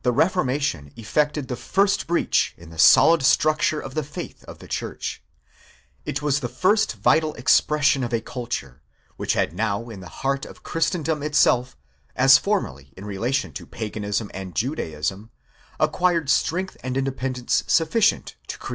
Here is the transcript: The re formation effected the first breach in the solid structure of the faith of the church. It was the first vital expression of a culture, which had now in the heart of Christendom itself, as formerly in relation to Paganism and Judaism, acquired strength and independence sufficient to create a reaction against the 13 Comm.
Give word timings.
The 0.00 0.12
re 0.12 0.30
formation 0.30 0.92
effected 0.96 1.48
the 1.48 1.54
first 1.54 2.06
breach 2.06 2.54
in 2.56 2.70
the 2.70 2.78
solid 2.78 3.22
structure 3.22 3.78
of 3.78 3.92
the 3.94 4.02
faith 4.02 4.42
of 4.44 4.60
the 4.60 4.66
church. 4.66 5.22
It 6.06 6.22
was 6.22 6.40
the 6.40 6.48
first 6.48 6.94
vital 6.94 7.34
expression 7.34 8.02
of 8.02 8.14
a 8.14 8.22
culture, 8.22 8.80
which 9.18 9.34
had 9.34 9.52
now 9.52 9.90
in 9.90 10.00
the 10.00 10.08
heart 10.08 10.46
of 10.46 10.62
Christendom 10.62 11.22
itself, 11.22 11.76
as 12.16 12.38
formerly 12.38 12.94
in 12.96 13.04
relation 13.04 13.52
to 13.52 13.66
Paganism 13.66 14.30
and 14.32 14.54
Judaism, 14.56 15.28
acquired 15.78 16.30
strength 16.30 16.78
and 16.82 16.96
independence 16.96 17.62
sufficient 17.66 17.88
to 17.90 18.06
create 18.06 18.06
a 18.06 18.16
reaction 18.16 18.22
against 18.24 18.44
the 18.48 18.56
13 18.56 18.60
Comm. 18.60 18.66